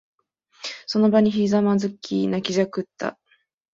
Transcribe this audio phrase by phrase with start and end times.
[0.87, 3.19] その場にひざまずき、泣きじゃくった。